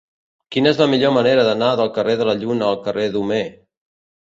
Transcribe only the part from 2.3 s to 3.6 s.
la Lluna al carrer d'Homer?